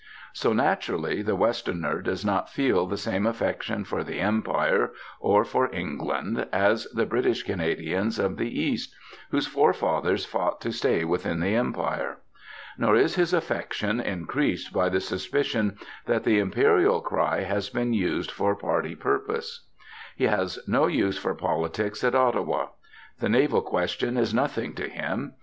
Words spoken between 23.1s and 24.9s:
The naval question is nothing to